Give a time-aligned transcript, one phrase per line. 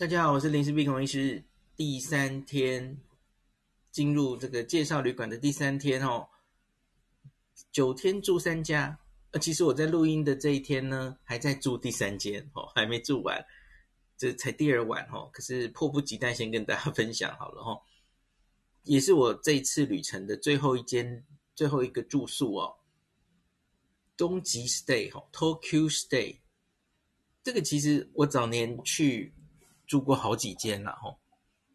[0.00, 1.44] 大家好，我是林氏璧孔医师。
[1.76, 2.96] 第三天
[3.90, 6.26] 进入这个介绍旅馆的第三天哦，
[7.70, 8.98] 九天住三家。
[9.32, 13.44] 呃，其实我在录音的这一天呢，还在住第三间哦，还没住完，
[14.16, 15.28] 这才第二晚哦。
[15.34, 17.82] 可是迫不及待先跟大家分享好了哦，
[18.84, 22.74] 也是我这一次旅程的最后一间、最后一个住宿哦，
[24.16, 26.38] 东极 Stay 哦 Tokyo Stay。
[27.42, 29.34] 这个其实我早年去。
[29.90, 31.18] 住过好几间了吼，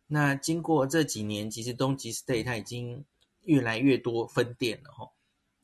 [0.08, 3.04] 那经过这几年，其实东极 Stay 它已经
[3.42, 5.12] 越来越多分店了吼，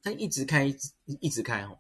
[0.04, 0.66] 它一直开，
[1.06, 1.80] 一直开吼。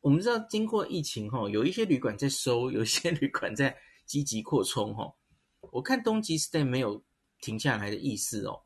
[0.00, 3.76] 我们知道，经过疫情吼，有一些旅馆在收， 有一些旅馆在
[4.06, 5.14] 积极扩充吼。
[5.60, 7.04] 我看东极 Stay 没有
[7.42, 8.62] 停下来的意思哦。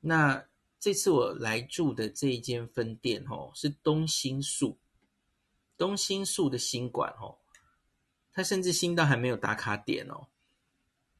[0.00, 0.46] 那
[0.78, 4.78] 这次我来住的这一间分店吼，是东兴树，
[5.78, 7.41] 东兴树的新馆吼。
[8.34, 10.28] 它甚至新到还没有打卡点哦。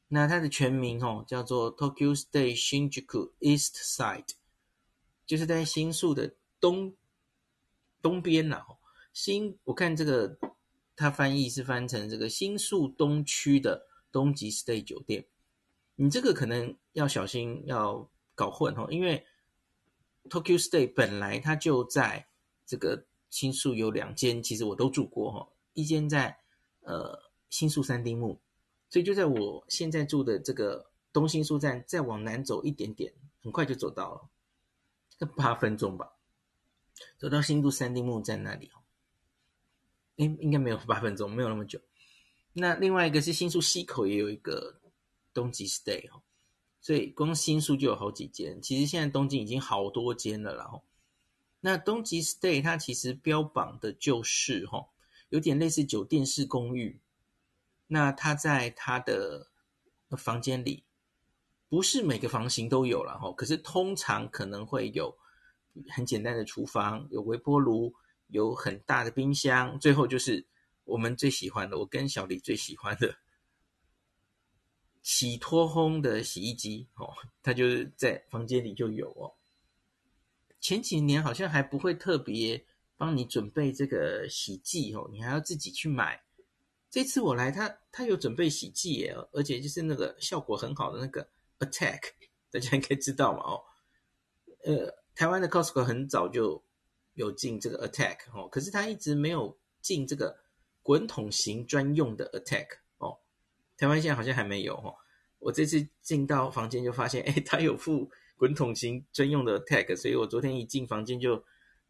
[0.07, 4.29] 那它的全名哦叫做 Tokyo Stay Shinjuku East Side，
[5.25, 6.95] 就是在新宿的东
[8.01, 8.65] 东边呐。
[9.13, 10.37] 新我看这个
[10.95, 15.25] 它翻译是翻成这个新宿东区的东极 Stay 酒店。
[15.95, 19.25] 你这个可能要小心要搞混哦，因为
[20.29, 22.27] Tokyo Stay 本来它就在
[22.65, 26.42] 这个新宿有两间，其实我都住过哈，一间在。
[26.83, 28.39] 呃，新宿三丁目，
[28.89, 34.29] 所以就在我现在住的这个东新宿站，再往南走一点点，很快就走到了，
[35.17, 36.13] 这个八分钟吧，
[37.17, 38.83] 走到新宿三丁目站那里哦。
[40.17, 41.79] 应应该没有八分钟，没有那么久。
[42.53, 44.79] 那另外一个是新宿西口也有一个
[45.33, 46.21] 东极 Stay 哦，
[46.81, 48.61] 所以光新宿就有好几间。
[48.61, 50.83] 其实现在东京已经好多间了啦哦。
[51.61, 54.89] 那东极 Stay 它其实标榜的就是哈。
[55.33, 57.01] 有点类似酒店式公寓，
[57.87, 59.47] 那他在他的
[60.15, 60.83] 房间里，
[61.67, 65.17] 不是每个房型都有了哈，可是通常可能会有
[65.89, 67.91] 很简单的厨房，有微波炉，
[68.27, 70.45] 有很大的冰箱，最后就是
[70.83, 73.15] 我们最喜欢的，我跟小李最喜欢的
[75.01, 77.11] 洗脱烘的洗衣机哦，
[77.41, 79.33] 它就是在房间里就有哦。
[80.59, 82.63] 前几年好像还不会特别。
[82.97, 86.23] 帮你准备这个洗剂哦，你还要自己去买。
[86.89, 91.27] 这次我来，他他有准备洗剂耶，而且就是那个效果很好的那个
[91.59, 92.11] Attack，
[92.51, 93.63] 大家应该知道嘛哦。
[94.63, 96.63] 呃，台湾的 Costco 很早就
[97.15, 100.37] 有进这个 Attack 哦，可是他一直没有进这个
[100.83, 103.17] 滚筒型专用的 Attack 哦。
[103.75, 104.93] 台湾现在好像还没有哦。
[105.39, 111.43] 我这次进到房间就发现， 哎，他有附滚筒型专用的 Attack，所以我昨天一进房间就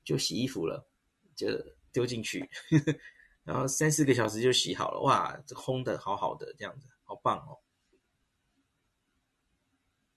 [0.06, 0.88] 就洗衣服了。
[1.36, 1.48] 就
[1.92, 2.50] 丢进去，
[3.44, 7.60] 然后三四个小时就洗好了，哇，这烘的好好的，这样子好棒哦。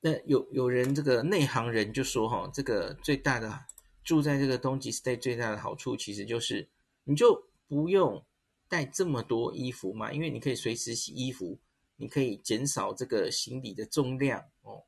[0.01, 3.67] 那有有人这个内行人就说哈，这个最大的
[4.05, 6.69] 住在这个东极 Stay 最大的好处，其实就是
[7.05, 8.25] 你就不用
[8.69, 11.59] 带这么多衣服嘛，因为你可以随时洗衣服，
[11.97, 14.85] 你可以减少这个行李的重量哦。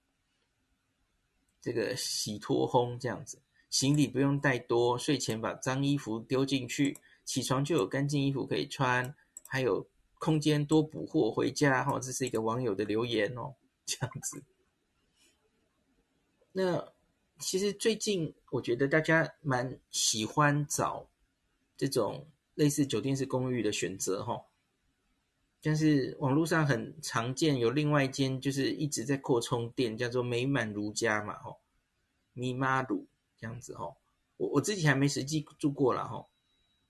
[1.60, 3.42] 这个洗脱烘这样子。
[3.70, 9.14] 行李不用带多，睡前把脏衣服丢进去，起床就有干净衣服可以穿，
[9.46, 9.86] 还有
[10.18, 11.84] 空间多补货回家。
[11.84, 14.42] 哈，这是一个网友的留言哦，这样子。
[16.52, 16.92] 那
[17.38, 21.06] 其实最近我觉得大家蛮喜欢找
[21.76, 24.42] 这种类似酒店式公寓的选择哈，
[25.60, 31.54] 但是网络上很常见有另外一间就是一直在扩充店，叫做美满如家嘛，哈，
[32.32, 33.06] 咪妈鲁。
[33.40, 33.96] 这样子哦，
[34.36, 36.26] 我我自己还没实际住过了哈。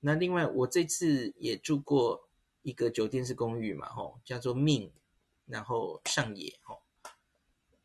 [0.00, 2.30] 那另外我这次也住过
[2.62, 4.92] 一个酒店式公寓嘛哈，叫做 Min，
[5.44, 6.78] 然后上野哈。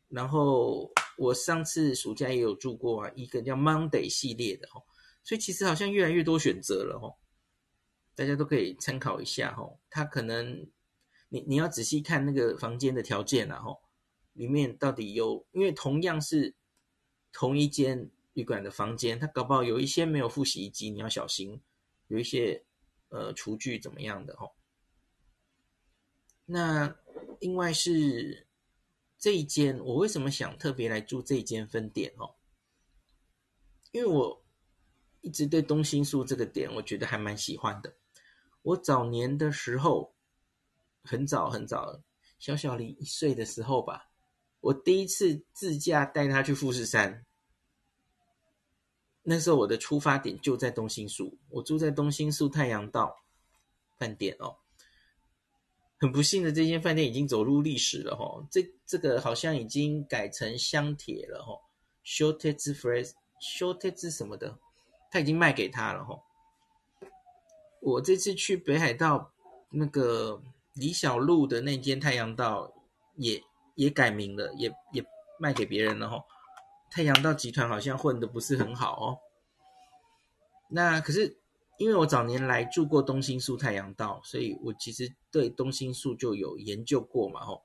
[0.08, 4.80] 然后我上次暑假也有住过啊，一个叫 Monday 系列的哈。
[5.22, 7.14] 所以其实好像越来越多选择了哈，
[8.14, 9.76] 大家都可以参考一下哈。
[9.90, 10.66] 它可能
[11.28, 13.76] 你你要仔细看那个房间的条件啊哈，
[14.32, 16.54] 里面到底有，因为同样是
[17.32, 18.10] 同一间。
[18.34, 21.60] 旅馆的房间，它搞不好有一些没有附洗衣机，你要小心。
[22.08, 22.62] 有一些
[23.08, 24.50] 呃厨具怎么样的哈？
[26.44, 26.94] 那
[27.40, 28.46] 另外是
[29.18, 32.34] 这一间，我为什么想特别来住这一间分店哦？
[33.92, 34.44] 因为我
[35.22, 37.94] 一直对东新宿这个点，我觉得还蛮喜欢的。
[38.60, 40.14] 我早年的时候，
[41.02, 42.02] 很早很早，
[42.38, 44.10] 小小林一岁的时候吧，
[44.60, 47.24] 我第一次自驾带他去富士山。
[49.26, 53.24] 那时候我的出发点就在东新宿，我住在东新宿太阳道
[53.98, 54.56] 饭店哦。
[55.98, 58.46] 很不幸的，这间饭店已经走入历史了哈。
[58.50, 61.58] 这这个好像已经改成香铁了哈
[62.04, 64.58] ，Shortage Fresh，Shortage 什么的，
[65.10, 66.20] 他已经卖给他了哈。
[67.80, 69.32] 我这次去北海道
[69.70, 70.42] 那个
[70.74, 72.70] 李小璐的那间太阳道
[73.16, 73.42] 也
[73.74, 75.02] 也改名了，也也
[75.38, 76.22] 卖给别人了哈。
[76.94, 79.18] 太阳道集团好像混得不是很好哦。
[80.68, 81.40] 那可是。
[81.76, 87.64] 因为我早年来住过东新宿太阳道，所以我其实对东新宿就有研究过嘛，吼，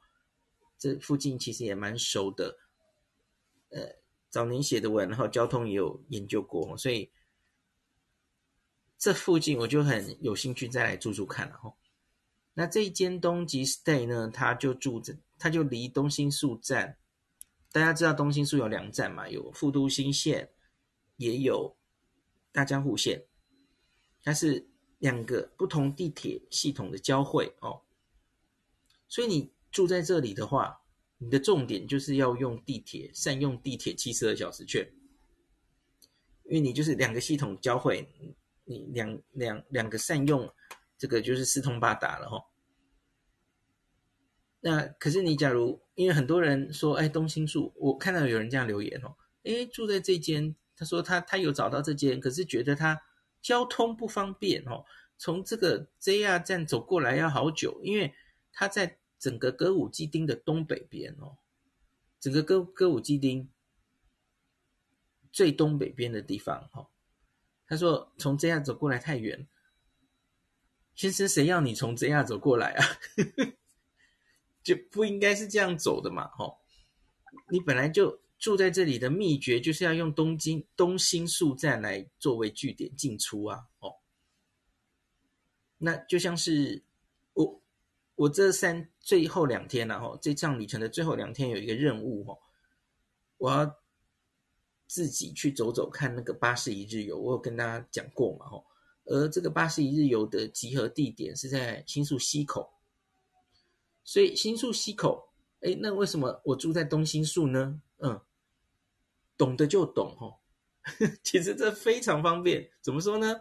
[0.80, 2.58] 这附近其实也蛮熟的，
[3.70, 3.98] 呃，
[4.32, 7.12] 早年写的文，然后交通也有研究过，所以
[8.98, 11.78] 这附近我就很有兴趣再来住住看了，吼。
[12.56, 16.98] 那这一间东极 stay 呢，它就住着，它就离东新宿站，
[17.72, 20.52] 大家知道东新宿有两站嘛，有副都新线，
[21.18, 21.78] 也有
[22.52, 23.26] 大江户线。
[24.24, 24.68] 它是
[24.98, 27.82] 两个不同地铁系统的交汇哦，
[29.08, 30.82] 所以你住在这里的话，
[31.20, 34.92] 你的重点就是要用地铁，善用地铁七十二小时券，
[36.44, 38.08] 因为你就是两个系统交汇，
[38.66, 40.52] 你两两两个善用，
[40.98, 42.44] 这个就是四通八达了哈、哦。
[44.60, 53.02] 那可是你假如，因为很多人说，哎，东新宿，我看到有人这样留言哦，哎，住在这间，他说他他有找到这间，可是觉得他。
[53.42, 54.84] 交通不方便哦，
[55.18, 58.14] 从这个 JR 站走过来要好久，因为
[58.52, 61.38] 他在整个歌舞伎町的东北边哦，
[62.20, 63.48] 整个歌歌舞伎町
[65.32, 66.90] 最东北边的地方哈。
[67.66, 69.48] 他说从 JR 走过来太远，
[70.94, 72.86] 先生，谁要你从 JR 走过来啊？
[74.64, 76.58] 就不应该是这样走的嘛，哦，
[77.50, 78.20] 你本来就。
[78.40, 83.96] 住在这里的秘诀就是要用东京东新宿站来作为据点进出啊，哦，
[85.78, 86.82] 那就像是
[87.34, 87.62] 我
[88.16, 92.40] 我这三最后两天了哈，这趟旅程的最后两天有一个任务哦，
[93.40, 93.76] 我要
[94.88, 98.64] 自己去走走看那个巴士一日游，我有跟大家讲过嘛哦，
[99.04, 102.72] 而这个巴士一日游的集合地点是在新宿西口，
[104.04, 105.32] 所以新宿西口，
[105.62, 107.82] 哎，那为什么我住在东新宿呢？
[107.98, 108.20] 嗯。
[109.38, 110.36] 懂得就懂哦，
[111.24, 112.70] 其实这非常方便。
[112.82, 113.40] 怎么说呢？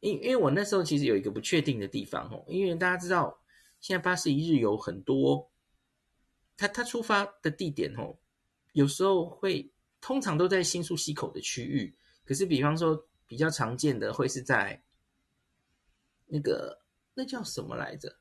[0.00, 3.38] 因因为我那时候其实有一个不确定的地方哦，因为大家知道
[3.80, 5.50] 现在巴士一日游很多，
[6.56, 8.16] 它它出发的地点哦，
[8.72, 9.70] 有时候会
[10.00, 11.94] 通常都在新宿西口的区域，
[12.24, 14.82] 可是比方说比较常见的会是在
[16.24, 16.80] 那个
[17.12, 18.19] 那叫什么来着？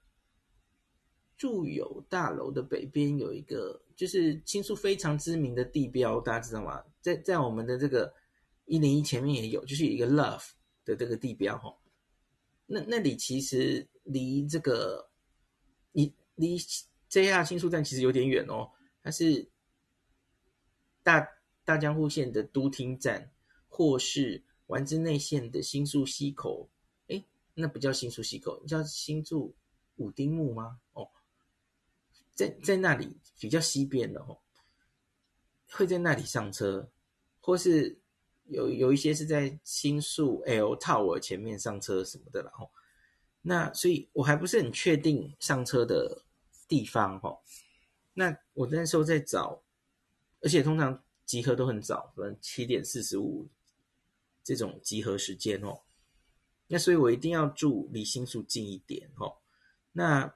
[1.39, 6.83] 住友大楼的北边有一个，就是新宿非常知名的地标，大家知道吗？
[7.01, 8.13] 在在我们的这个
[8.65, 10.49] 一零一前面也有，就是有一个 Love
[10.83, 11.73] 的这个地标哈。
[12.65, 15.09] 那那里其实离这个，
[15.93, 16.57] 离离
[17.09, 18.69] JR 新宿站其实有点远哦。
[19.01, 19.49] 它是
[21.01, 21.25] 大
[21.63, 23.31] 大江户线的都厅站，
[23.69, 26.69] 或是丸之内线的新宿西口。
[27.07, 29.55] 诶，那不叫新宿西口，叫新宿
[29.95, 30.81] 武丁目吗？
[30.91, 31.09] 哦。
[32.39, 34.39] 在在那里比较西边的哦，
[35.71, 36.89] 会在那里上车，
[37.41, 37.99] 或是
[38.45, 42.71] 有有一些是在新宿 L Tower 前面上车什么的啦吼。
[43.41, 46.23] 那所以我还不是很确定上车的
[46.65, 47.37] 地方哈。
[48.13, 49.61] 那我那时候在找，
[50.39, 53.49] 而且通常集合都很早，可能七点四十五
[54.45, 55.81] 这种集合时间哦。
[56.67, 59.39] 那所以我一定要住离新宿近一点哦。
[59.91, 60.33] 那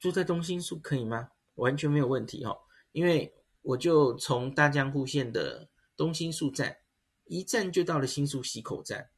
[0.00, 1.30] 住在东新宿可以吗？
[1.56, 2.58] 完全没有问题哈，
[2.92, 6.78] 因为我就从大江户线的东新宿站
[7.26, 9.10] 一站就到了新宿西口站。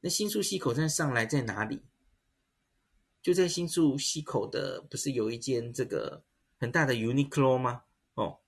[0.00, 1.86] 那新宿西口站上来在哪里？
[3.22, 6.22] 就在新宿西口的，不是有一间这个
[6.58, 7.84] 很大的 Uniqlo 吗？
[8.12, 8.40] 哦，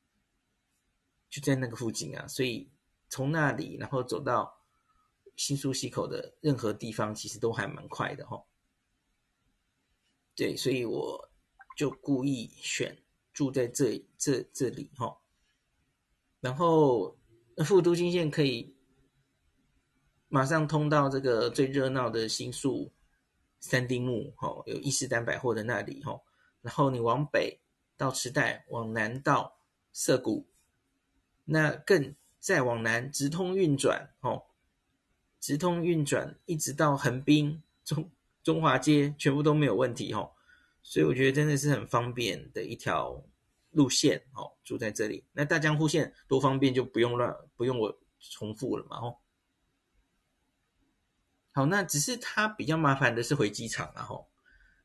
[1.30, 2.28] 就在那个附近啊。
[2.28, 2.70] 所以
[3.08, 4.60] 从那里然后走到
[5.34, 8.44] 新宿西口的任何地方，其实都还蛮快的哈。
[10.34, 11.30] 对，所以我。
[11.74, 12.96] 就故意选
[13.32, 15.16] 住在这这这里哈，
[16.40, 17.16] 然后
[17.64, 18.76] 副都心线可以
[20.28, 22.92] 马上通到这个最热闹的新宿
[23.58, 26.20] 三丁目哈，有伊势丹百货的那里哈，
[26.62, 27.60] 然后你往北
[27.96, 29.56] 到池袋，往南到
[29.92, 30.46] 涩谷，
[31.44, 34.44] 那更再往南直通运转哦，
[35.40, 38.10] 直通运转一直到横滨中
[38.42, 40.30] 中华街，全部都没有问题哈。
[40.86, 43.24] 所以我觉得真的是很方便的一条
[43.70, 45.24] 路线哦，住在这里。
[45.32, 49.16] 那大江户线多方便，就不用乱，不用我重复了嘛哦。
[51.52, 54.28] 好，那只是它比较麻烦的是回机场啊吼。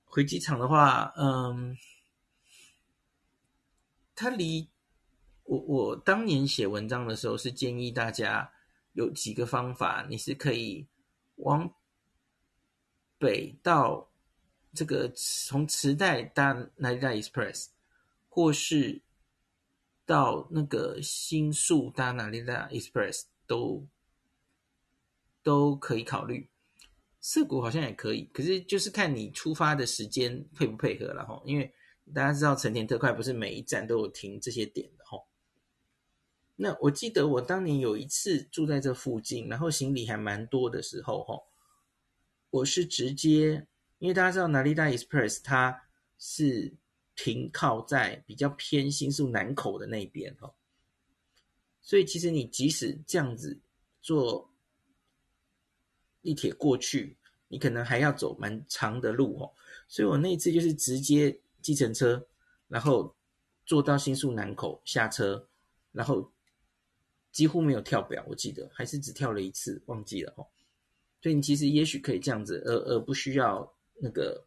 [0.05, 1.77] 回机场的话，嗯，
[4.15, 4.69] 它离
[5.43, 8.51] 我我当年写文章的时候是建议大家
[8.93, 10.87] 有几个方法，你是可以
[11.35, 11.73] 往
[13.17, 14.08] 北到
[14.79, 17.65] 这个从磁带搭 Narita Express，
[18.29, 19.01] 或是
[20.05, 23.85] 到那个新宿搭 Narita Express 都
[25.43, 26.49] 都可以考虑。
[27.19, 31.43] 涩谷好像也可以，可是就是看你出发的时间配不配合了哈。
[31.43, 31.73] 因为
[32.13, 35.17] 大家知道成田特快不是每一站都有停这些点的哈。
[36.55, 41.37] 那我记得我当年有一次住在这附近，然后行李还蛮多的时候哈，
[42.49, 43.67] 我是直接，
[43.99, 45.79] 因为大家知道 Narita Express 它
[46.17, 46.73] 是
[47.15, 50.53] 停靠在比较偏新宿南口的那边哈，
[51.81, 53.59] 所以其实你即使这样子
[54.01, 54.47] 坐。
[56.21, 57.15] 地铁过去，
[57.47, 59.49] 你可能还要走蛮长的路哦，
[59.87, 62.21] 所以我那一次就是直接计程车，
[62.67, 63.15] 然后
[63.65, 65.47] 坐到新宿南口下车，
[65.93, 66.29] 然后
[67.31, 70.45] 几乎没有跳表，我记得还是只跳了一次，忘记了哦。
[71.21, 74.45] 所以你其实也许可以这样子，而而不需要那个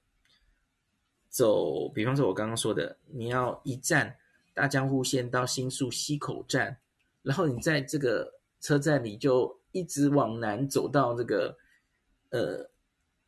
[1.28, 4.16] 走，比方说我刚刚说的，你要一站
[4.54, 6.76] 大江户线到新宿西口站，
[7.22, 11.56] 然后你在这个车站里就一直往南走到这个。
[12.34, 12.66] 呃，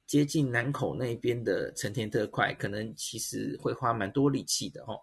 [0.06, 4.98] 接近南口那边的成田特快，可能其实会花蛮多力气的哦。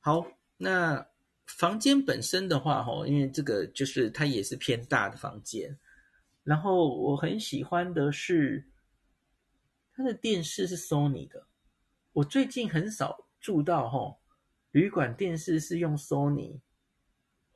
[0.00, 1.06] 好，那
[1.44, 5.78] 房间本身的话，哈，因为这个就是它也是偏大的房间，
[6.50, 8.66] 然后我很喜欢的是
[9.94, 11.46] 它的电视是 Sony 的。
[12.12, 14.18] 我最近很少住到哈
[14.72, 16.58] 旅馆电视是用 Sony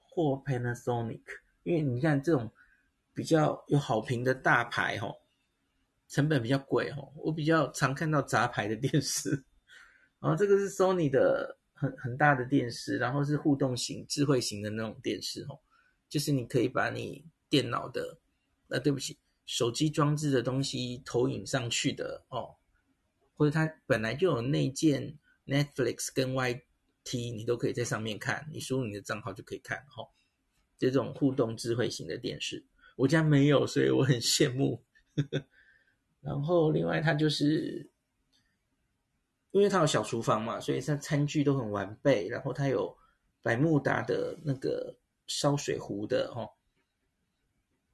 [0.01, 1.23] 或 Panasonic。
[1.65, 2.53] 因为你看这种
[3.13, 5.23] 比较有好评的大牌吼，
[6.07, 9.31] 成本比较贵吼，我比较常看到杂牌的电视，
[10.21, 15.61] 然后这个是 Sony 的很很大的电视，然后是互动型、智慧型的那种电视吼，
[16.09, 18.19] 就是你可以把你电脑的，
[18.75, 19.17] 呃，对不起，
[19.47, 22.57] 手机装置的东西投影上去的哦，
[23.37, 25.17] 或者它本来就有内建
[25.47, 26.63] Netflix 跟 YT，
[27.37, 30.11] 你都可以在上面看，你输入你的账号就可以看吼。
[30.77, 32.65] 这种互动智慧型的电视，
[32.97, 34.83] 我家没有，所以我很羡慕。
[36.21, 37.89] 然后另外，它就是
[39.53, 42.27] 因为它有小厨房嘛，所以它餐具都很完备。
[42.27, 42.97] 然后它有
[43.41, 44.97] 百慕达的那个
[45.29, 46.51] 烧水壶的哦，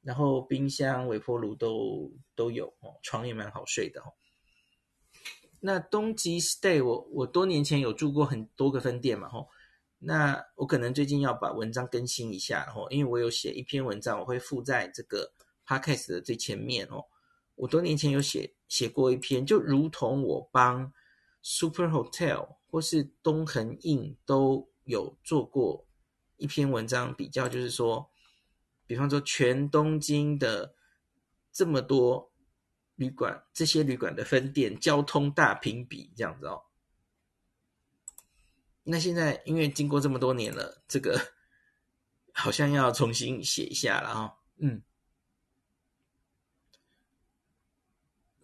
[0.02, 4.14] 然后冰箱、微波炉都都有哦，床也蛮好睡的哦。
[5.60, 9.48] 那东急 Stay，我我多年前有住过很多个分店嘛，吼。
[10.02, 15.30] 那我可能最近要把文章更新一下哦，因为我有写一篇文章，我会附在这个
[15.66, 17.04] podcast 的最前面哦。
[17.56, 20.90] 我多年前有写写过一篇，就如同我帮
[21.42, 25.86] Super Hotel 或是东恒印都有做过
[26.38, 28.10] 一篇文章，比较就是说，
[28.90, 30.74] 比方说全东京的
[31.52, 32.32] 这么多
[32.96, 36.64] 旅馆，这些旅馆的分店交通大评比这样子哦。
[38.82, 41.16] 那现在因为经过这么多年了，这个
[42.34, 44.34] 好像要重新写一下了啊。
[44.56, 44.82] 嗯，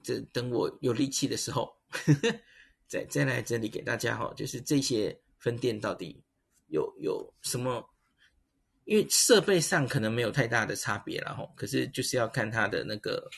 [0.01, 2.41] 这等我有力气的时候，呵 呵
[2.87, 4.33] 再再来整理给大家哈。
[4.37, 6.23] 就是这些分店到底
[6.69, 7.91] 有有什么？
[8.87, 13.29] 因为设备上可能没有太大的差别了哈，可是就是要看它的那个，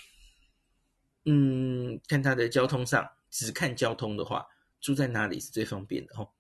[1.25, 4.47] 嗯，看它的交通上，只看交通的话，
[4.79, 6.31] 住在哪里是最方便的哈。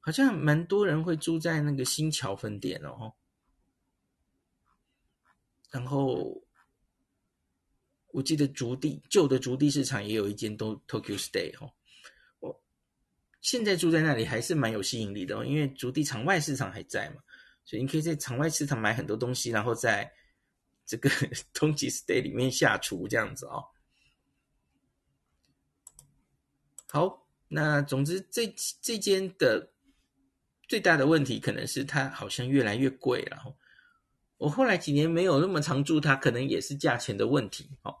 [0.00, 3.14] 好像蛮多人会住在那个新桥分店哦，
[5.70, 6.42] 然后
[8.08, 11.72] 我记得竹地旧的竹地市场也有一间都 Tokyo Stay 哦，
[12.40, 12.62] 我
[13.40, 17.22] 现在住在那里还是蛮有吸引力的哦，因为竹地场外市场还在嘛，
[17.64, 20.12] 所以你可以在场外市场买很多东西，然后在
[20.84, 21.10] 这个
[21.52, 23.64] 东急 Stay 里面下厨这样子哦。
[26.88, 29.70] 好，那总之这这间的。
[30.66, 33.54] 最大的问题可能是它好像越来越贵了。
[34.38, 37.68] 我后来几年没有那么常住它，可能也是价钱的问题。
[37.82, 37.94] 哦，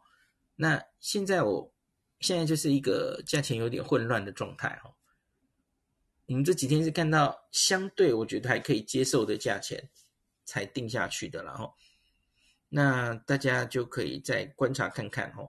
[0.56, 1.70] 那现在我
[2.20, 4.80] 现在就是一个价钱有点混乱的状态。
[4.82, 4.94] 哦，
[6.26, 9.90] 我们这几天是看到相对我觉得还可以接受的价钱
[10.44, 11.42] 才定下去的。
[11.44, 11.74] 然后，
[12.68, 15.32] 那大家就可以再观察看看。
[15.34, 15.48] 哈，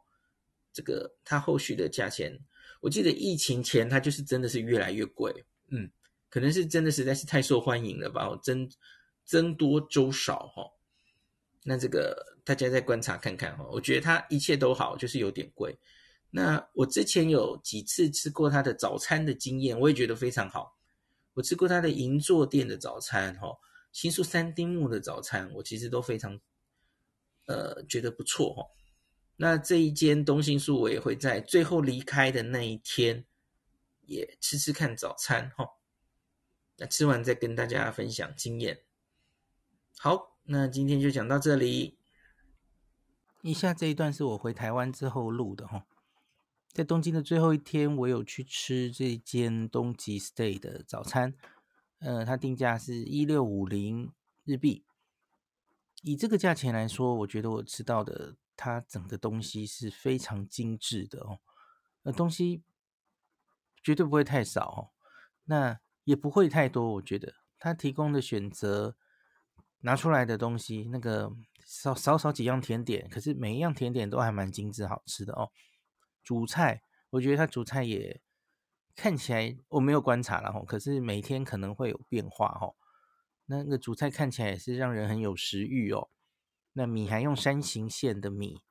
[0.73, 2.37] 这个它后续的价钱，
[2.81, 5.33] 我记得疫情前它就是真的是越来越贵。
[5.67, 5.89] 嗯。
[6.27, 8.69] 可能是真的实在是太受欢迎了吧，哦增
[9.23, 10.69] 增多粥少哈，
[11.63, 13.69] 那这个大家再观察看看哦。
[13.71, 15.73] 我觉得它一切都好，就是有点贵。
[16.35, 20.77] 那我之前有几次吃过他的早餐的经验，我也觉得非常好。
[21.33, 23.57] 我吃过他的银座店的早餐，哈，
[23.93, 26.37] 新宿三丁目的早餐，我其实都非常，
[27.45, 28.65] 呃，觉得不错哈。
[29.37, 33.23] 那这一间东新宿，我也会在最后离开的那一天，
[34.01, 35.65] 也吃吃看早餐哈。
[36.75, 38.81] 那吃完再跟大家分享经验。
[39.97, 41.97] 好，那今天就讲到这里。
[43.41, 45.85] 以下这一段是我回台湾之后录的哈。
[46.75, 51.33] 在东京的最后一天，我有去吃这间东极 stay 的早餐。
[51.99, 54.11] 呃，它定价是一六五零
[54.43, 54.83] 日币。
[56.01, 61.39] 以这个价钱来说，我觉得我吃到的它整个东西是非常精致的哦。
[62.03, 62.61] 那东西
[63.81, 64.91] 绝对不会太少哦，
[65.45, 66.95] 那也不会太多。
[66.95, 68.97] 我觉得它提供的选择
[69.79, 71.31] 拿出来的东西，那个
[71.63, 75.49] 少少少几样甜点，可是每一样甜点都还蛮精致好吃的哦。
[76.25, 78.19] 主菜，我觉得它主菜也
[78.95, 82.73] 看起来我没有观察了哈，可是每天可能会有变化哈。
[83.45, 86.09] 那个主菜看起来也是让人很有食欲哦。
[86.73, 88.63] 那米还用山形县的米，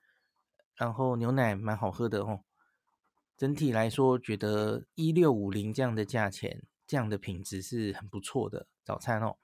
[0.74, 2.40] 然后牛奶蛮好喝的哦。
[3.36, 9.36] 整体来说，觉得一六五零这样的价钱，这样的品质是很不错的早餐哦。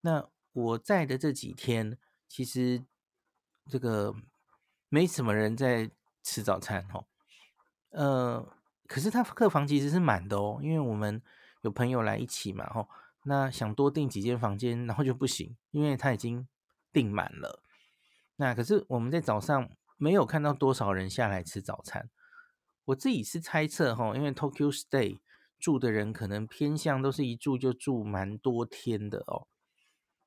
[0.00, 1.96] 那我在的这几天，
[2.28, 2.84] 其实
[3.70, 4.16] 这个
[4.88, 5.92] 没什么人在。
[6.24, 7.04] 吃早餐哦，
[7.90, 8.48] 呃，
[8.88, 11.22] 可是他客房其实是满的哦，因为我们
[11.60, 12.88] 有朋友来一起嘛，吼，
[13.24, 16.48] 那想多订几间房间，然后就不行，因为他已经
[16.92, 17.62] 订满了。
[18.36, 22.08] 那可是我们在早上没有看到多少人下来吃早餐，
[22.86, 25.20] 我自己是猜测哈，因为 Tokyo Stay
[25.60, 29.46] 住的人可能偏向都是一住就住蛮多天的哦，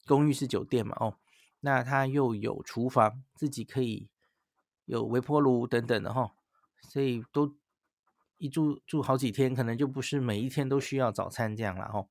[0.06, 1.18] 公寓式酒店嘛，哦，
[1.62, 4.08] 那他又有厨房，自己可以。
[4.88, 6.34] 有微波炉等等的哈，
[6.82, 7.56] 所以都
[8.38, 12.07] 一住住好几天，可能就不是每一天都需要早餐这样了哈。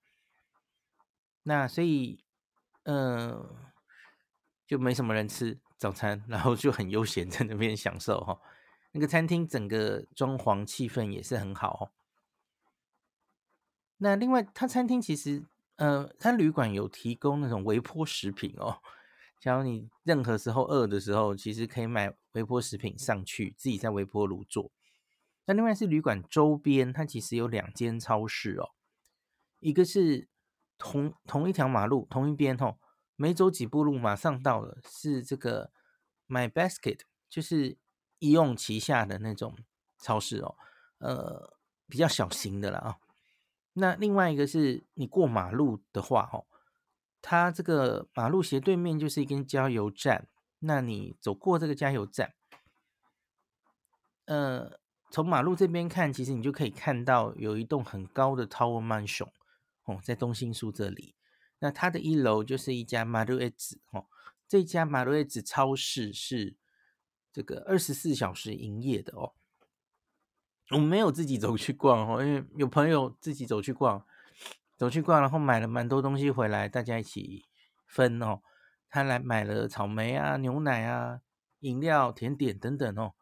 [1.42, 2.22] 那所以，
[2.85, 3.48] 嗯、
[4.66, 8.40] 就没什么人吃早餐，然后就很悠闲在那边享受哈。
[8.92, 11.83] 那个餐厅整个装潢气氛也是很好哦。
[13.98, 15.46] 那另外，他餐厅其实，
[15.77, 18.83] 呃，他旅馆有提供那种微波食品哦。
[19.38, 24.70] 假如你任何时候饿的时候，其实可以买微波食品上去，自己在微波炉做。
[25.46, 28.70] 那另外是旅馆周边，它其实有两间超市哦，
[29.61, 30.29] 一个是
[30.77, 32.77] 同同一条马路同一边哦，
[33.16, 35.72] 没走几步路马上到了，是这个
[36.29, 37.79] My Basket，就是
[38.18, 39.57] 医用旗下的那种
[39.99, 40.57] 超市哦，
[40.99, 41.57] 呃，
[41.88, 42.99] 比较小型的了啊。
[43.72, 46.46] 那另外一个是你过马路的话哦。
[47.22, 50.29] 它这个马路斜对面就是一根加油站，
[50.60, 52.34] 那你走过这个加油站，
[54.25, 59.30] 呃，从马路这边看，其实你就可以看到有一栋很高的 Tower Mansion
[59.84, 61.15] 哦，在东新宿这里。
[61.60, 64.06] 那它的一楼就是一家マルエツ哦，
[64.47, 66.56] 这家マルエツ超市是
[67.32, 69.34] 这个二十四小时营业的哦。
[70.69, 74.06] 我们没有自己走去逛哦，因为有朋友自己走去逛。
[74.77, 77.45] 走去逛，然后买了蛮多东西回来，大家一起
[77.86, 78.41] 分哦。
[78.88, 81.20] 他来买了草莓啊、牛奶啊、
[81.61, 83.14] 饮料、甜点等等哦。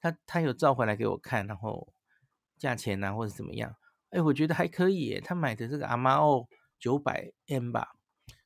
[0.00, 1.92] 他他有照回来给我看，然后
[2.56, 3.76] 价钱啊或者怎么样？
[4.10, 5.20] 哎，我觉得还可以耶。
[5.20, 6.48] 他买的这个阿玛欧
[6.78, 7.96] 九百 M 吧，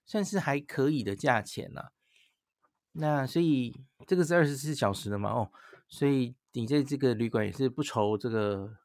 [0.06, 1.92] 算是还可以的价钱了。
[2.92, 5.52] 那所以这个是二十四小时的嘛哦，
[5.88, 8.78] 所以你在这个旅馆也是不愁这个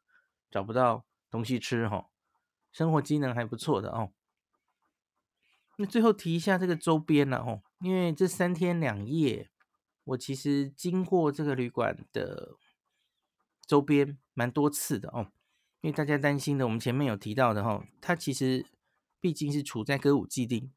[0.50, 2.06] 找不到东西吃哈哦。
[2.70, 4.12] 生活机能还不错的哦。
[5.78, 9.50] 那最后提一下这个周边了哦，因为这三天两夜，
[10.04, 12.56] 我其实经过这个旅馆的
[13.66, 15.30] 周边蛮多次的哦。
[15.82, 18.66] 因为大家担心的，我们前面有提到的哈，它其实
[19.20, 20.70] 毕竟是处在歌舞伎町，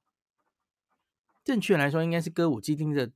[1.44, 3.12] 正确来说应该是歌舞伎町的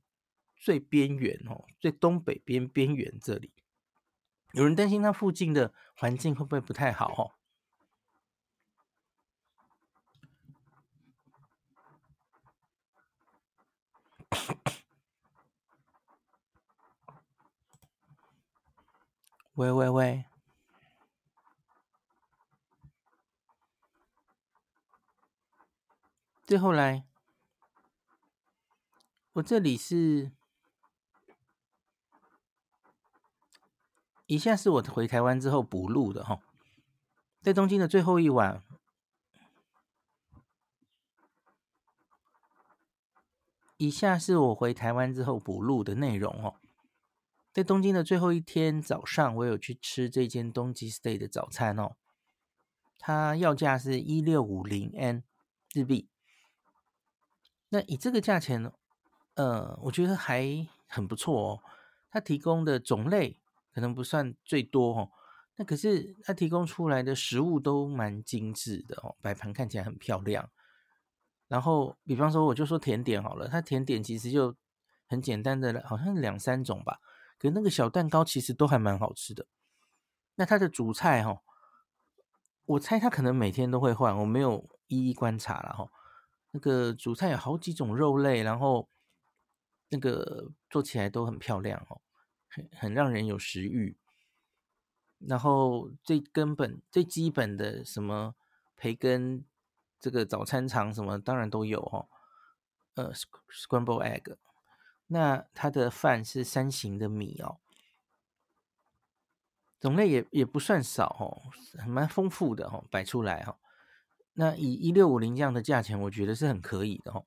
[0.56, 3.52] 最边缘哦，最东北边边缘这里。
[4.52, 7.22] 有人担心它附近的环境会不会不太好哦？
[19.54, 20.24] 喂喂喂！
[26.46, 27.04] 最后来，
[29.34, 30.32] 我这里是，
[34.26, 36.40] 以下是我回台湾之后补录的哈，
[37.40, 38.62] 在东京的最后一晚。
[43.76, 46.56] 以下是我回台湾之后补录的内容哦。
[47.52, 51.96] 在东京的最后一天早上，我有去吃这间东京 stay 的早餐哦。
[52.98, 55.22] 它要价是一六五零 N
[55.72, 56.08] 日币。
[57.68, 58.72] 那以这个价钱，
[59.34, 61.60] 呃，我觉得还很不错哦。
[62.10, 63.38] 它提供的种类
[63.72, 65.10] 可能不算最多哦，
[65.56, 70.50] 那可是它提供出来的食物都蛮精致的哦，摆盘看起来很漂亮。
[71.54, 74.56] 然后，比方说，我就说甜点好了，它甜点其实就
[75.06, 76.98] 很简单的，好像两三种吧。
[77.38, 79.46] 可那个小蛋糕其实都还蛮好吃的。
[80.34, 81.42] 那它的主菜哈，
[82.64, 85.88] 我猜它可能每天都会换，我没有一一观察了哈。
[86.50, 88.88] 那个主菜有好几种肉类，然后
[89.90, 92.00] 那个做起来都很漂亮哦，
[92.48, 93.96] 很很让人有食欲。
[95.20, 98.34] 然后最根本、最基本的什么
[98.76, 99.44] 培根，
[100.04, 102.06] 这个早餐肠什么当然都有哈。
[102.92, 104.36] 呃，scramble egg。
[105.06, 107.56] 那它的饭是三型的米哦，
[109.80, 111.48] 种类也也不算少哦，
[111.88, 113.56] 蛮丰富的哦，摆出来哈。
[114.34, 117.24] 那以一六五零这样的价钱，我觉得是很可以的哦。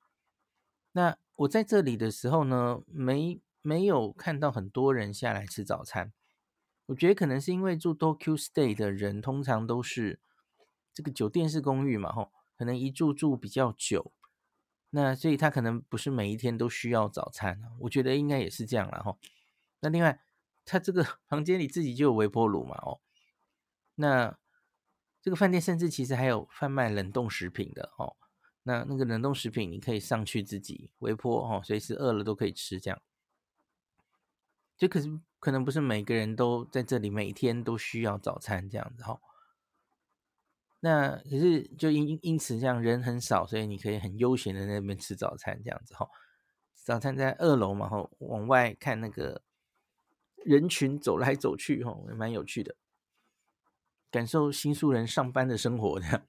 [0.91, 6.13] 那我在这里的时候呢，没没有看到很多人下来吃早餐，
[6.85, 10.19] 我觉得可能是因为住 Tokyo Stay 的人通常都是
[10.93, 14.11] 这个酒店式公寓嘛，吼，可能一住住比较久。
[14.89, 19.17] 那所以他可能不是每一天都需要早餐，我觉得应该也是这样了哈。
[19.81, 20.21] 那另外，
[20.65, 23.01] 他这个 房间里自己就有微波炉嘛哦。
[23.95, 24.37] 那
[25.21, 28.15] 这个饭店甚至其实还有贩卖冷冻食品的哦。
[28.63, 33.01] 那那个冷冻食品你可以上去自己微波哦，随时饿了都可以吃这样。
[34.77, 39.19] 就可是可能不是每个人都在这里每天都需要早餐这样子哈。
[40.79, 46.07] 那可是就因因此这样人很少，所以你可以很悠闲的那边吃早餐这样子哈。
[46.73, 49.41] 早餐在二楼嘛，吼，往外看那个
[50.45, 52.75] 人群走来走去，吼，也蛮有趣的，
[54.09, 56.21] 感受新宿人上班的生活这样。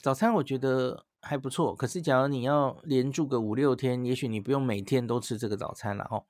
[0.00, 6.26] 早餐我觉得还不错，可是假如你要连住个五六天，也许你不用每天都吃这个早餐了哦，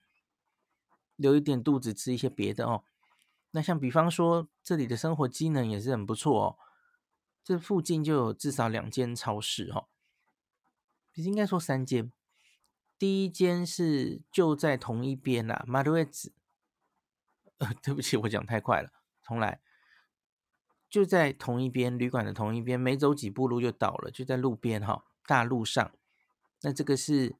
[1.17, 2.85] 留一点肚子吃一些别的哦。
[3.51, 6.59] 那像比方说，这里的生活机能也是很不错哦。
[7.43, 9.89] 这附近就有至少两间超市哈，
[11.15, 12.13] 其实应该说三间。
[12.99, 16.35] 第一间是就在同一边啦，马路子。
[17.59, 18.91] 呃，对不起，我讲太快了，
[19.23, 19.61] 重来。
[20.91, 25.91] 就在同一边旅馆的同一边，没走几步路就到了，就在路边哈，大路上。
[26.63, 27.37] 那这个是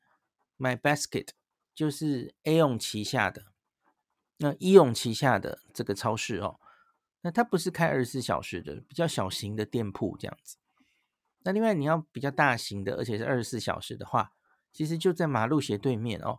[0.57, 1.29] My Basket，
[1.75, 3.48] 就是 Aeon 旗下的。
[4.41, 6.61] 那 AEON 旗下的这个超市哦，
[7.23, 10.57] 那它不是开二十四小时的，比较小型的店铺这样子。
[11.43, 14.33] 那另外你要比较大型的，而且是二十四小时的话，
[14.73, 16.39] 其实就在马路斜对面哦。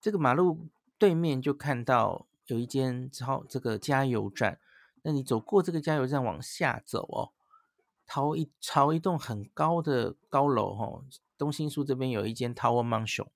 [0.00, 0.68] 这个马路
[0.98, 4.58] 对面就看到有一间超这个加油站。
[5.02, 7.30] 那你走过这个加油站往下走哦，
[8.06, 11.04] 朝一朝一栋很高的高楼哦，
[11.38, 13.28] 东新宿这边有一间 Tower Mansion，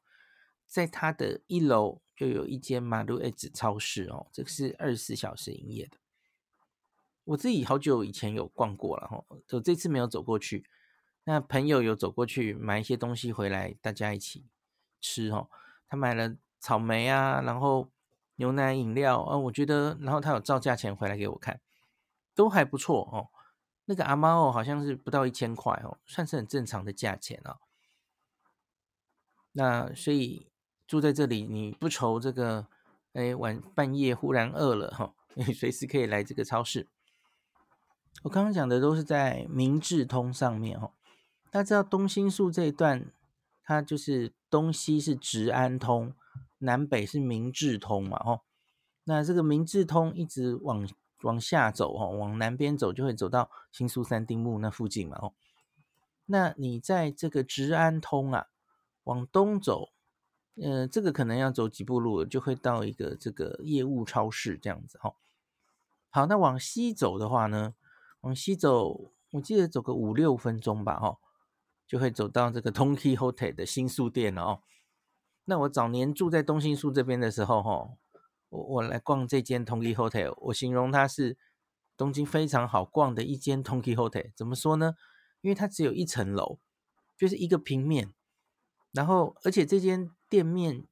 [0.66, 2.00] 在它的一楼。
[2.16, 5.98] 就有一间马路 S 超市哦，这个是二十四小时营业的。
[7.24, 10.66] 我自己好久以前有逛过了哈，就这次没有走过去。
[11.24, 14.46] 那朋友有走过去买一些东西回来，大家一起
[15.00, 15.50] 吃哦。
[15.88, 17.90] 他买了草莓啊，然后
[18.36, 21.60] 牛奶饮料啊，我觉得，然后他有照价钱回来给我看，
[22.34, 23.28] 都还不错哦。
[23.84, 27.58] 那个阿猫哦，好像是不到一千块哦，算是很正常的价钱啊。
[29.52, 30.46] 那所以。
[30.86, 32.68] 住在这里，你不愁这个，
[33.12, 36.86] 哎，晚半夜忽然饿了哈， 你随时可以来这个超市。
[38.22, 40.92] 我刚刚讲的都是在明治通上面哈，
[41.50, 43.12] 大家知道东新宿这一段，
[43.64, 46.14] 它就是东西是直安通，
[46.58, 48.42] 南北是明治通嘛哦。
[49.04, 50.88] 那这个明治通一直往
[51.22, 55.32] 往下走哈，往南边走就会走到新宿三丁目那附近嘛哦。
[56.26, 58.46] 那你在这个直安通啊，
[59.02, 59.90] 往东走。
[60.62, 65.14] 呃，这个可能要走几步路，就会到一个这个业务超市这样子哈。
[66.08, 67.74] 好，那往西走的话呢，
[68.22, 71.18] 往西走，我记得走个五六分钟吧哈，
[71.86, 74.62] 就会走到这个 Tonki Hotel 的新宿店了哦。
[75.44, 77.90] 那我早年住在东新宿这边的时候哈，
[78.48, 81.36] 我我来逛这间 Tonki Hotel，我形容它是
[81.98, 84.32] 东京非常好逛的一间 Tonki Hotel。
[84.34, 84.94] 怎么说呢？
[85.42, 86.58] 因为它只有一层楼，
[87.16, 88.14] 就是一个平面，
[88.96, 90.10] 然后而且这间。
[90.28, 90.84] 店面，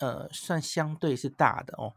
[0.00, 1.96] 呃，算相对是大的哦，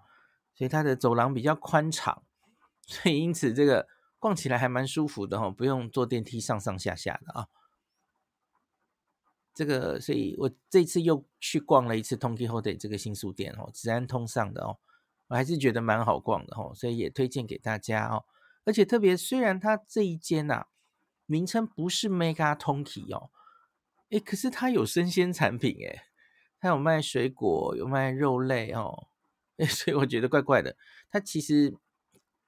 [0.56, 2.24] 所以它的走廊比较宽敞，
[2.88, 3.86] 所以因此这个
[4.18, 7.50] 逛起来还蛮舒服的哈、哦，不用坐电梯上上下下的啊。
[9.54, 14.80] 这个，所以我这次又去逛了一次 Ton Quixote 这个新宿店哦，治安通上的哦，
[15.28, 18.24] 我还是觉得蛮好逛的哦，所以也推荐给大家哦。
[18.64, 20.68] 而且特别，虽然它这一间呐、啊，
[21.26, 23.32] 名称不是 Mega Tonki 哦，
[24.20, 26.04] 可是它有生鲜产品诶，
[26.60, 29.08] 它有卖水果，有卖肉类哦，
[29.58, 30.76] 诶， 所以我觉得怪怪的。
[31.10, 31.76] 它其实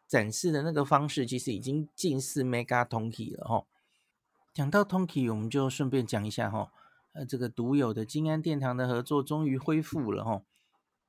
[0.07, 3.67] 展示的那个方式，其实已经近似 Mega Tonki 了哦。
[4.53, 6.71] 讲到 Tonki，我们就顺便讲一下哈、
[7.13, 10.41] 呃，这个独有的京安殿堂的合作终于恢复了哈，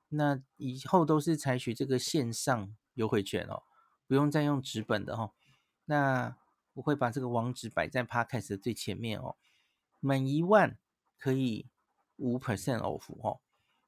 [0.09, 3.63] 那以后都是采取这个线上优惠券哦，
[4.07, 5.33] 不用再用纸本的哈。
[5.87, 6.37] 那
[6.75, 9.37] 我会把这个网址摆在 Podcast 的最前面哦，
[10.01, 10.79] 满一万
[11.19, 11.67] 可以
[12.17, 13.41] 五 percent off 哦，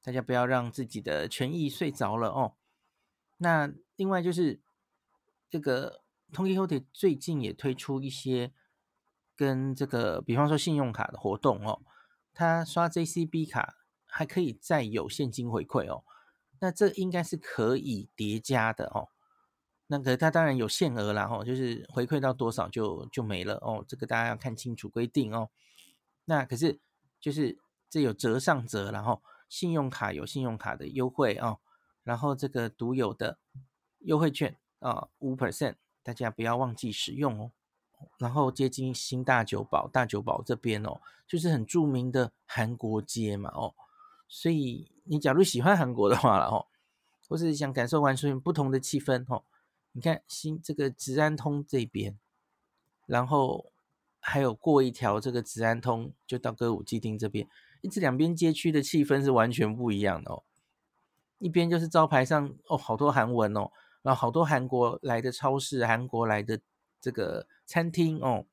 [0.03, 2.55] 大家不要让自己的权益睡着了哦。
[3.39, 4.61] 那另外就是
[5.49, 8.53] 这个 Ton Quixote 最近也推出一些
[9.35, 11.83] 跟这个，比方说信用卡的活动哦。
[12.33, 13.75] 他刷 JCB 卡
[14.07, 16.05] 还可以再有现金回馈哦，
[16.61, 19.09] 那这应该是可以叠加的哦。
[19.89, 25.51] 那个他当然有限额啦哦，就是回馈到多少就就没了哦，这个大家要看清楚规定哦。
[26.31, 26.79] 那可是
[27.21, 31.59] 就是这有折上折，然后信用卡有信用卡的优惠哦，
[32.05, 33.41] 然后这个独有的
[33.99, 37.51] 优惠券啊五 percent，大家不要忘记使用哦。
[38.17, 43.75] 然后接近新大久保，大久保这边哦，就是很著名的韩国街嘛哦，
[44.29, 46.69] 所以你假如喜欢韩国的话了哦，
[47.29, 49.43] 或是想感受完全不同的气氛哦，
[49.91, 52.17] 你看新这个直安通这边，
[53.07, 53.73] 然后
[54.21, 57.49] 还有过一条这个直安通就到歌舞伎町这边，
[57.91, 60.45] 这两边街区的气氛是完全不一样的哦，
[61.39, 63.71] 一边就是招牌上哦好多韩文哦，
[64.03, 66.61] 然后好多韩国来的超市，韩国来的
[67.01, 67.49] 这个。
[67.67, 68.47] 餐厅哦，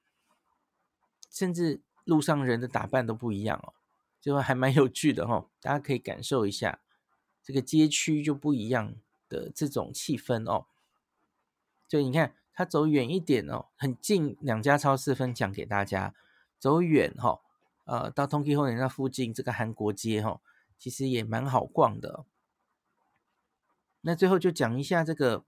[1.31, 3.73] 甚至路上人的打扮都不一样哦，
[4.21, 5.49] 就还蛮有趣的哦。
[5.59, 6.79] 大家可以感受一下
[7.41, 8.93] 这个街区就不一样
[9.27, 10.67] 的这种气氛哦。
[11.87, 16.15] 所以你看，他走远一点哦，很近两家超市分享给大家。
[16.57, 17.39] 走远哈，
[17.85, 20.41] 呃，到通吉后联那附近这个韩国街哈，
[20.75, 22.25] 其实也蛮好逛的。
[24.01, 25.43] 那最后就讲一下这个。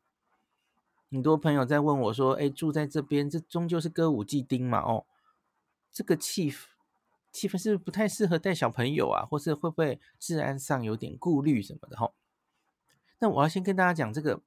[1.11, 4.77] 很多朋友在问我说：“哎，住在这边，这终究是歌舞伎町嘛？
[4.77, 5.07] 哦，
[5.91, 6.53] 这个气
[7.31, 9.25] 气氛是不是不太适合带小朋友啊？
[9.25, 11.97] 或是会不会治安上有点顾虑什么的？
[11.97, 12.11] 哈，
[13.17, 14.41] 那我要先跟大家讲这个。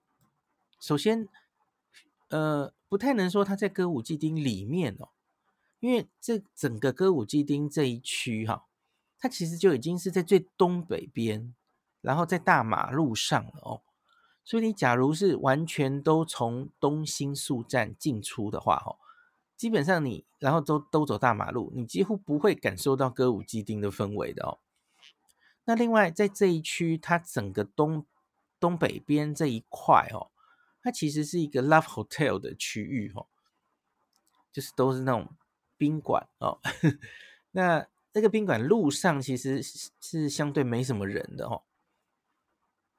[0.78, 1.28] 首先，
[2.32, 5.10] 呃，不太能说它在歌舞伎町里面哦，
[5.80, 8.64] 因为这整个歌舞伎町这一区哈，
[9.18, 11.54] 它其实就已经是在最东北边，
[12.00, 13.82] 然后在大马路上了哦。”
[14.44, 18.96] 所以你假如是完全都从东新宿站进出的话，哈，
[19.56, 24.58] 基本上你然后都都走大马路，你几乎不会感受到歌舞伎町的氛围的哦。
[25.64, 28.04] 那另外在这一区，它整个东
[28.58, 30.31] 东北边这一块哦，
[30.82, 33.26] 它其实是一个 Love Hotel 的区域哦，
[34.52, 35.34] 就是都是那种
[35.78, 36.58] 宾馆哦。
[37.52, 41.62] 那那个宾馆路上其实是相对没什么人的哦，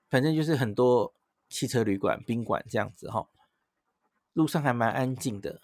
[0.09, 1.13] 反正就是很多。
[1.49, 3.29] 汽车旅馆、宾馆这样子哈，
[4.33, 5.61] 路上还蛮安静的。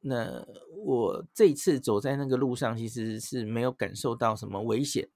[0.00, 0.44] 那
[0.74, 5.08] 我这一次走在那个路上，其实是没有感受到什么危险。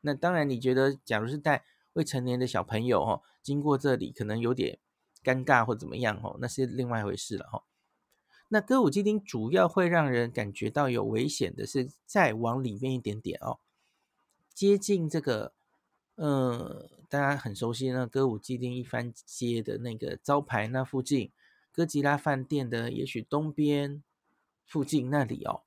[0.00, 4.80] 那当然，你觉得假如是带未成年的小朋友哈，经过这里可能有点
[5.22, 7.62] 尴尬或怎么样哦，那是另外一回事了哈。
[8.48, 13.58] 那歌舞伎町主要会让人感觉到有危险的是再往里面一点点哦，
[14.54, 15.52] 接近这个。
[16.16, 21.32] 嗯，大家很熟悉那歌舞伎町一番街的那个招牌那附近，
[21.72, 24.02] 哥吉拉饭店的也许东边
[24.66, 25.62] 附近那里哦，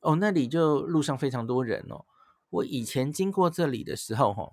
[0.00, 2.04] 哦那里就路上非常多人哦。
[2.50, 4.52] 我以前经过这里的时候，哈，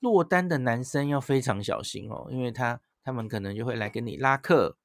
[0.00, 4.76] 落单的男生要非常小心哦，因为他他们可能就会来跟你拉客。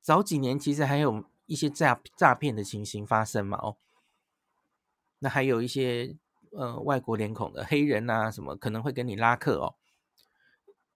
[0.00, 3.76] 早几年其实还有一些诈诈骗的情形发生嘛，哦，
[5.18, 6.16] 那还有一些。
[6.52, 9.76] 呃，外国脸孔的黑人啊，什么可能会跟你拉客哦？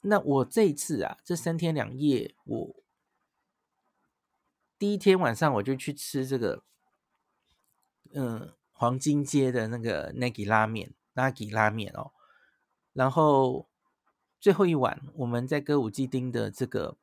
[0.03, 2.75] 那我这一次啊，这三天两夜，我
[4.77, 6.65] 第一天晚上我就去吃这个，
[8.15, 12.11] 嗯、黄金街的那个 Nagi 拉面，Nagi 拉面哦。
[12.93, 13.69] 然后
[14.45, 16.99] 最后一晚，我们在歌舞伎町的这个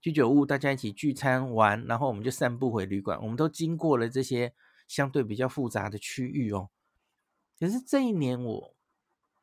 [0.00, 3.20] 居酒屋，大家一起聚餐完，然后我们就散步回旅馆。
[3.20, 4.54] 我们都经过了这些
[4.86, 6.70] 相对比较复杂的区域哦。
[7.58, 8.76] 可是这一年我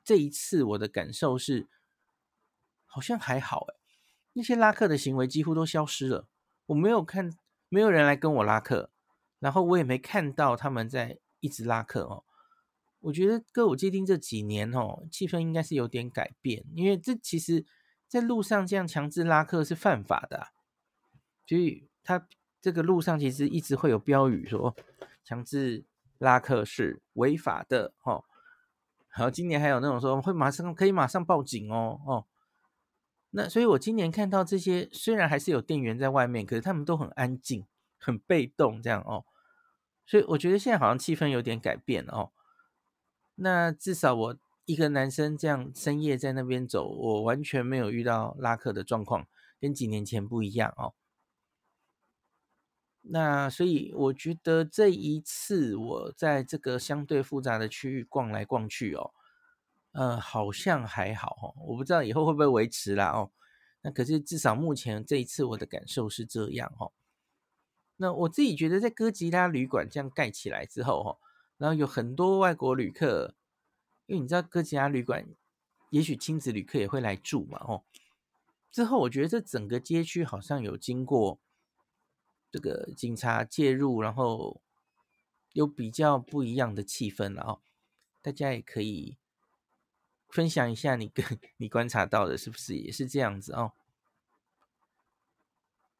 [0.06, 1.68] 这一次我的感受是，
[2.86, 3.76] 好像还好哎，
[4.32, 6.30] 那些拉客的行为几乎都消失了。
[6.68, 7.30] 我没有看，
[7.68, 8.90] 没有人来跟我拉客，
[9.40, 12.24] 然后我也没看到他们在一直拉客哦。
[13.04, 17.66] 我觉得歌舞伎町这几年哦，气氛应该是有点改变，因为这其实
[18.08, 20.48] 在路上这样强制拉客是犯法的，
[21.46, 22.26] 所以他
[22.62, 24.74] 这个路上其实一直会有标语说
[25.22, 25.84] 强制
[26.18, 28.24] 拉客是违法的哦。
[29.10, 32.26] 然后今年还有那种说会马上可以马上报警哦哦。
[33.32, 37.66] 那所以我今年看到这些，虽然还是有店员在外面，可是他们都很安静、
[37.98, 39.26] 很被动这样哦。
[40.06, 42.32] 所以我觉得现在好像气氛有点改变哦。
[43.36, 49.28] 那至少我一个男生这样深夜在那边走，我完全没有遇到拉客的状况，
[49.60, 50.94] 跟几年前不一样哦。
[53.02, 59.12] 那所以我觉得这一次我在这个相对复杂的区域逛来逛去哦，
[59.92, 61.54] 呃，好像还好哦。
[61.66, 63.32] 我不知道以后会不会维持啦哦。
[63.82, 66.94] 那可是至少目前这一次我的感受是这样哦。
[67.98, 71.20] 那我自己觉得在哥吉拉旅馆这样盖起来之后哦。
[71.64, 73.36] 然后有很多外国旅客，
[74.08, 75.26] 因为你知道哥吉拉旅馆，
[75.92, 77.84] 也许亲子旅客也会来住嘛，哦。
[78.70, 81.40] 之后我觉得这整个街区好像有经过
[82.52, 84.60] 这个警察介入，然后
[85.54, 87.62] 有比较不一样的气氛了哦。
[88.22, 89.16] 大家也可以
[90.28, 93.72] 分享一下你跟 你观察到的是不是也是这样子哦？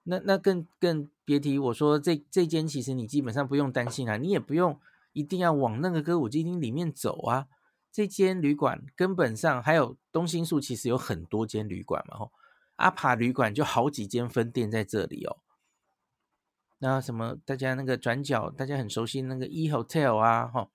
[0.04, 4.78] 那那更更别提我说这这间其实你基本上不用担心啊，你也不用。
[5.14, 7.48] 一定要往那个歌舞伎町里面走啊！
[7.92, 12.32] 这间旅馆根本上还有东新宿，其实有很多间旅馆嘛，吼，
[12.78, 15.38] 阿帕旅馆就好几间分店在这里哦。
[16.80, 20.72] 那什么，大家那个转角，大家很熟悉那个 E Hotel 啊，吼，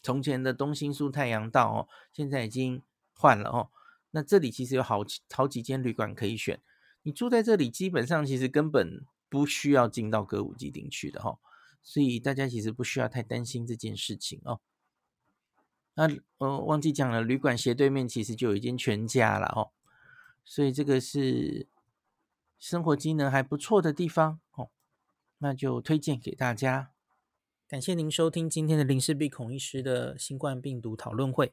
[0.00, 2.80] 从前的东新宿太阳道哦，现在已经
[3.12, 3.70] 换了哦。
[4.12, 5.00] 那这里其实有好
[5.32, 6.62] 好几间旅馆可以选，
[7.02, 11.40] 你住在这里，基本上其实根本不需要进到歌舞伎町去的，吼。
[11.82, 14.60] 所以大家其实不需要太担心这件事情哦。
[15.94, 19.70] 那呃，忘记讲了，旅馆斜对面其实就有一间全家了哦。
[20.44, 21.66] 所以这个是
[22.58, 24.70] 生活机能还不错的地方哦。
[25.38, 26.92] 那就推荐给大家。
[27.66, 31.52] 感谢您收听今天的林氏璧孔医师的新冠病毒讨论会。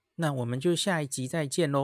[0.21, 1.79] 那我们就下一集再见喽。